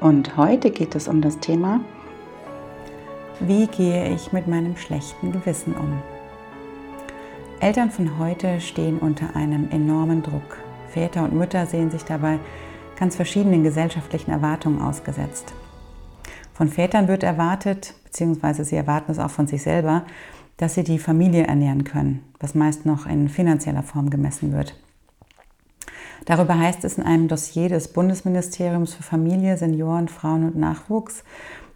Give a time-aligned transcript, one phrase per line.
[0.00, 1.80] Und heute geht es um das Thema,
[3.38, 6.02] wie gehe ich mit meinem schlechten Gewissen um?
[7.60, 10.56] Eltern von heute stehen unter einem enormen Druck.
[10.88, 12.38] Väter und Mütter sehen sich dabei
[12.98, 15.52] ganz verschiedenen gesellschaftlichen Erwartungen ausgesetzt.
[16.54, 20.04] Von Vätern wird erwartet, beziehungsweise sie erwarten es auch von sich selber,
[20.56, 24.74] dass sie die Familie ernähren können, was meist noch in finanzieller Form gemessen wird.
[26.30, 31.24] Darüber heißt es in einem Dossier des Bundesministeriums für Familie, Senioren, Frauen und Nachwuchs,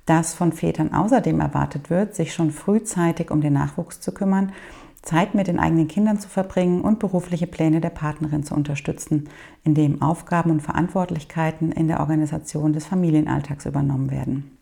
[0.07, 4.53] dass von Vätern außerdem erwartet wird, sich schon frühzeitig um den Nachwuchs zu kümmern,
[5.03, 9.29] Zeit mit den eigenen Kindern zu verbringen und berufliche Pläne der Partnerin zu unterstützen,
[9.65, 14.57] indem Aufgaben und Verantwortlichkeiten in der Organisation des Familienalltags übernommen werden.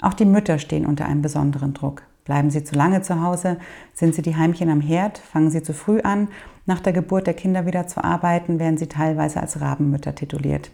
[0.00, 2.07] Auch die Mütter stehen unter einem besonderen Druck.
[2.28, 3.56] Bleiben sie zu lange zu Hause?
[3.94, 5.16] Sind sie die Heimchen am Herd?
[5.16, 6.28] Fangen sie zu früh an,
[6.66, 8.58] nach der Geburt der Kinder wieder zu arbeiten?
[8.58, 10.70] Werden sie teilweise als Rabenmütter tituliert.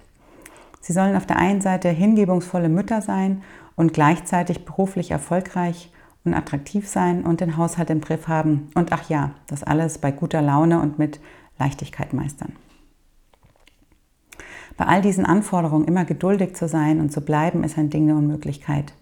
[0.81, 3.43] Sie sollen auf der einen Seite hingebungsvolle Mütter sein
[3.77, 5.93] und gleichzeitig beruflich erfolgreich
[6.25, 8.69] und attraktiv sein und den Haushalt im Griff haben.
[8.75, 11.21] Und ach ja, das alles bei guter Laune und mit
[11.57, 12.53] Leichtigkeit meistern.
[14.77, 18.17] Bei all diesen Anforderungen immer geduldig zu sein und zu bleiben, ist ein Ding der
[18.17, 18.93] Unmöglichkeit.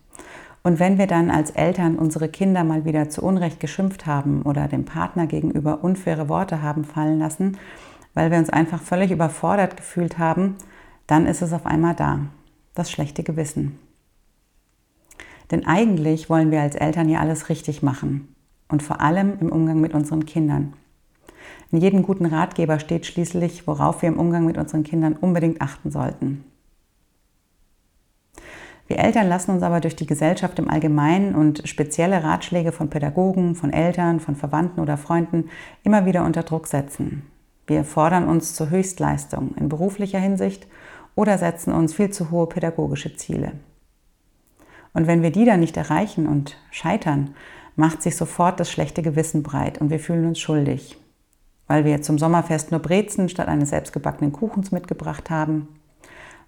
[0.62, 4.68] Und wenn wir dann als Eltern unsere Kinder mal wieder zu Unrecht geschimpft haben oder
[4.68, 7.58] dem Partner gegenüber unfaire Worte haben fallen lassen,
[8.14, 10.56] weil wir uns einfach völlig überfordert gefühlt haben,
[11.06, 12.20] dann ist es auf einmal da,
[12.74, 13.78] das schlechte Gewissen.
[15.50, 18.34] Denn eigentlich wollen wir als Eltern ja alles richtig machen
[18.68, 20.74] und vor allem im Umgang mit unseren Kindern.
[21.72, 25.90] In jedem guten Ratgeber steht schließlich, worauf wir im Umgang mit unseren Kindern unbedingt achten
[25.90, 26.44] sollten.
[28.92, 33.54] Wir Eltern lassen uns aber durch die Gesellschaft im Allgemeinen und spezielle Ratschläge von Pädagogen,
[33.54, 35.48] von Eltern, von Verwandten oder Freunden
[35.82, 37.22] immer wieder unter Druck setzen.
[37.66, 40.66] Wir fordern uns zur Höchstleistung in beruflicher Hinsicht
[41.14, 43.52] oder setzen uns viel zu hohe pädagogische Ziele.
[44.92, 47.34] Und wenn wir die dann nicht erreichen und scheitern,
[47.76, 50.98] macht sich sofort das schlechte Gewissen breit und wir fühlen uns schuldig,
[51.66, 55.68] weil wir zum Sommerfest nur Brezen statt eines selbstgebackenen Kuchens mitgebracht haben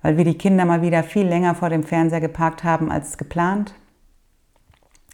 [0.04, 3.74] weil wir die Kinder mal wieder viel länger vor dem Fernseher geparkt haben als geplant,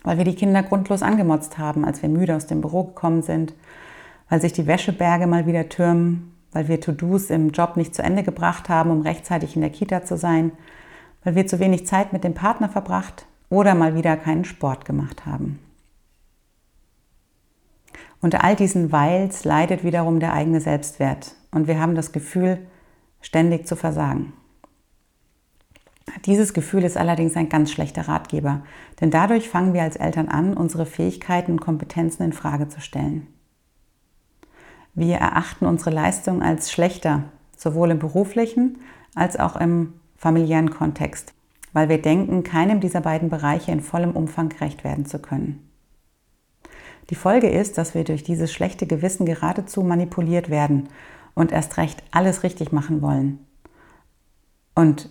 [0.02, 3.54] weil wir die Kinder grundlos angemotzt haben, als wir müde aus dem Büro gekommen sind,
[4.28, 8.24] weil sich die Wäscheberge mal wieder türmen, weil wir To-Dos im Job nicht zu Ende
[8.24, 10.50] gebracht haben, um rechtzeitig in der Kita zu sein,
[11.22, 15.24] weil wir zu wenig Zeit mit dem Partner verbracht oder mal wieder keinen Sport gemacht
[15.24, 15.60] haben.
[18.20, 22.58] Unter all diesen Weils leidet wiederum der eigene Selbstwert und wir haben das Gefühl,
[23.20, 24.32] ständig zu versagen.
[26.26, 28.62] Dieses Gefühl ist allerdings ein ganz schlechter Ratgeber,
[29.00, 33.26] denn dadurch fangen wir als Eltern an, unsere Fähigkeiten und Kompetenzen in Frage zu stellen.
[34.94, 37.24] Wir erachten unsere Leistung als schlechter,
[37.56, 38.78] sowohl im beruflichen
[39.14, 41.32] als auch im familiären Kontext,
[41.72, 45.70] weil wir denken, keinem dieser beiden Bereiche in vollem Umfang gerecht werden zu können.
[47.08, 50.88] Die Folge ist, dass wir durch dieses schlechte Gewissen geradezu manipuliert werden
[51.34, 53.38] und erst recht alles richtig machen wollen.
[54.74, 55.10] Und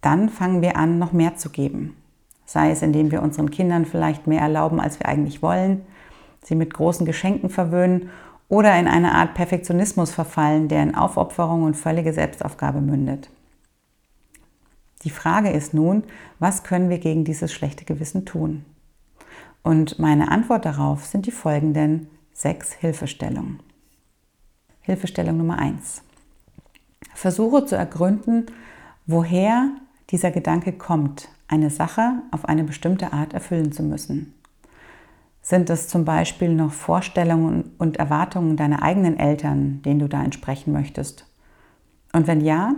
[0.00, 1.96] dann fangen wir an, noch mehr zu geben.
[2.46, 5.82] Sei es, indem wir unseren Kindern vielleicht mehr erlauben, als wir eigentlich wollen,
[6.42, 8.10] sie mit großen Geschenken verwöhnen
[8.48, 13.28] oder in eine Art Perfektionismus verfallen, der in Aufopferung und völlige Selbstaufgabe mündet.
[15.04, 16.04] Die Frage ist nun,
[16.38, 18.64] was können wir gegen dieses schlechte Gewissen tun?
[19.62, 23.60] Und meine Antwort darauf sind die folgenden sechs Hilfestellungen.
[24.80, 26.02] Hilfestellung Nummer eins:
[27.14, 28.46] Versuche zu ergründen,
[29.06, 29.70] woher
[30.10, 34.34] dieser Gedanke kommt, eine Sache auf eine bestimmte Art erfüllen zu müssen?
[35.42, 40.72] Sind es zum Beispiel noch Vorstellungen und Erwartungen deiner eigenen Eltern, denen du da entsprechen
[40.72, 41.26] möchtest?
[42.12, 42.74] Und wenn ja,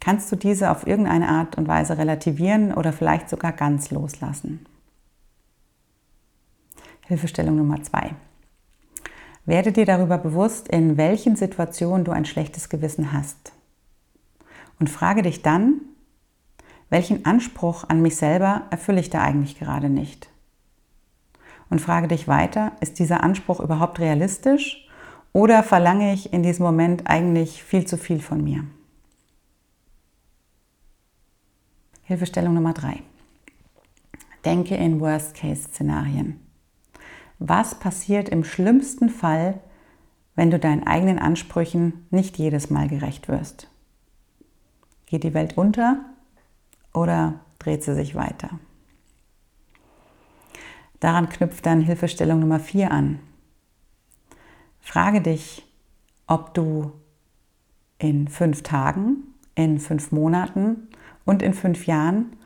[0.00, 4.66] kannst du diese auf irgendeine Art und Weise relativieren oder vielleicht sogar ganz loslassen.
[7.06, 8.14] Hilfestellung Nummer zwei.
[9.44, 13.52] Werde dir darüber bewusst, in welchen Situationen du ein schlechtes Gewissen hast.
[14.78, 15.80] Und frage dich dann,
[16.92, 20.28] welchen Anspruch an mich selber erfülle ich da eigentlich gerade nicht?
[21.70, 24.86] Und frage dich weiter, ist dieser Anspruch überhaupt realistisch
[25.32, 28.66] oder verlange ich in diesem Moment eigentlich viel zu viel von mir?
[32.02, 33.02] Hilfestellung Nummer drei.
[34.44, 36.40] Denke in Worst-Case-Szenarien.
[37.38, 39.60] Was passiert im schlimmsten Fall,
[40.34, 43.70] wenn du deinen eigenen Ansprüchen nicht jedes Mal gerecht wirst?
[45.06, 46.11] Geht die Welt unter
[46.92, 48.50] oder dreht sie sich weiter?
[51.00, 53.18] Daran knüpft dann Hilfestellung Nummer 4 an.
[54.80, 55.66] Frage dich,
[56.26, 56.92] ob du
[57.98, 59.18] in fünf Tagen,
[59.54, 60.88] in fünf Monaten
[61.24, 62.36] und in fünf Jahren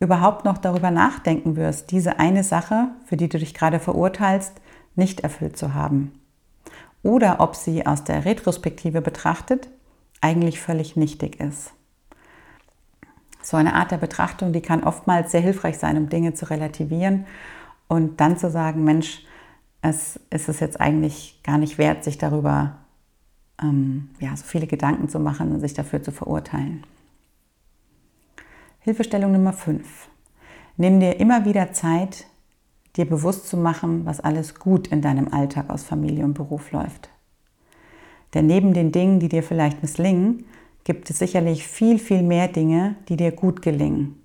[0.00, 4.60] überhaupt noch darüber nachdenken wirst, diese eine Sache, für die du dich gerade verurteilst,
[4.94, 6.12] nicht erfüllt zu haben.
[7.02, 9.68] Oder ob sie aus der Retrospektive betrachtet
[10.20, 11.72] eigentlich völlig nichtig ist.
[13.46, 17.26] So eine Art der Betrachtung, die kann oftmals sehr hilfreich sein, um Dinge zu relativieren
[17.86, 19.22] und dann zu sagen, Mensch,
[19.82, 22.78] es ist es jetzt eigentlich gar nicht wert, sich darüber
[23.62, 26.82] ähm, ja, so viele Gedanken zu machen und sich dafür zu verurteilen.
[28.80, 30.08] Hilfestellung Nummer 5.
[30.76, 32.26] Nimm dir immer wieder Zeit,
[32.96, 37.10] dir bewusst zu machen, was alles gut in deinem Alltag aus Familie und Beruf läuft.
[38.34, 40.46] Denn neben den Dingen, die dir vielleicht misslingen,
[40.86, 44.22] gibt es sicherlich viel, viel mehr Dinge, die dir gut gelingen.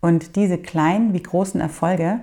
[0.00, 2.20] Und diese kleinen wie großen Erfolge,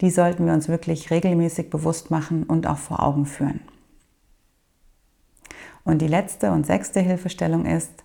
[0.00, 3.60] die sollten wir uns wirklich regelmäßig bewusst machen und auch vor Augen führen.
[5.84, 8.02] Und die letzte und sechste Hilfestellung ist,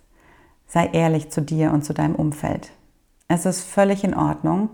[0.66, 2.72] sei ehrlich zu dir und zu deinem Umfeld.
[3.26, 4.68] Es ist völlig in Ordnung,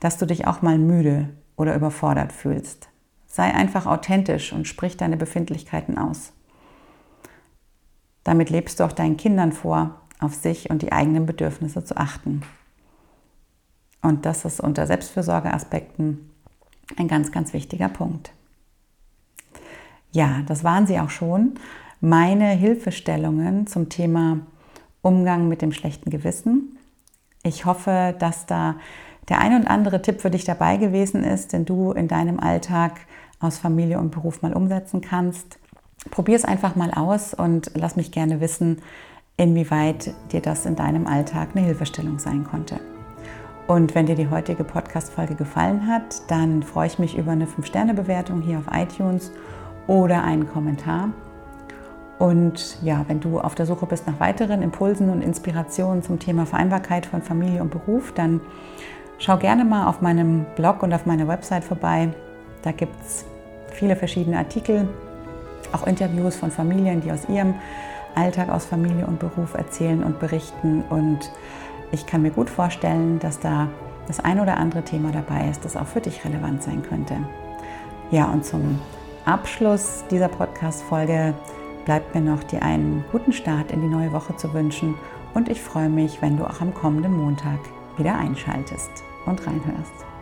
[0.00, 2.88] dass du dich auch mal müde oder überfordert fühlst.
[3.28, 6.32] Sei einfach authentisch und sprich deine Befindlichkeiten aus.
[8.24, 12.42] Damit lebst du auch deinen Kindern vor, auf sich und die eigenen Bedürfnisse zu achten.
[14.02, 16.30] Und das ist unter Selbstfürsorgeaspekten
[16.96, 18.32] ein ganz, ganz wichtiger Punkt.
[20.12, 21.54] Ja, das waren sie auch schon.
[22.00, 24.40] Meine Hilfestellungen zum Thema
[25.02, 26.78] Umgang mit dem schlechten Gewissen.
[27.42, 28.76] Ich hoffe, dass da
[29.28, 33.00] der ein und andere Tipp für dich dabei gewesen ist, den du in deinem Alltag
[33.40, 35.58] aus Familie und Beruf mal umsetzen kannst.
[36.10, 38.82] Probier es einfach mal aus und lass mich gerne wissen,
[39.36, 42.80] inwieweit dir das in deinem Alltag eine Hilfestellung sein konnte.
[43.66, 48.42] Und wenn dir die heutige Podcast-Folge gefallen hat, dann freue ich mich über eine 5-Sterne-Bewertung
[48.42, 49.32] hier auf iTunes
[49.86, 51.10] oder einen Kommentar.
[52.18, 56.46] Und ja, wenn du auf der Suche bist nach weiteren Impulsen und Inspirationen zum Thema
[56.46, 58.40] Vereinbarkeit von Familie und Beruf, dann
[59.18, 62.10] schau gerne mal auf meinem Blog und auf meiner Website vorbei.
[62.62, 63.24] Da gibt es
[63.72, 64.88] viele verschiedene Artikel,
[65.74, 67.54] auch Interviews von Familien, die aus ihrem
[68.14, 70.82] Alltag, aus Familie und Beruf erzählen und berichten.
[70.88, 71.30] Und
[71.92, 73.68] ich kann mir gut vorstellen, dass da
[74.06, 77.16] das ein oder andere Thema dabei ist, das auch für dich relevant sein könnte.
[78.10, 78.80] Ja, und zum
[79.24, 81.34] Abschluss dieser Podcast-Folge
[81.84, 84.94] bleibt mir noch, dir einen guten Start in die neue Woche zu wünschen
[85.34, 87.58] und ich freue mich, wenn du auch am kommenden Montag
[87.96, 88.90] wieder einschaltest
[89.26, 90.13] und reinhörst.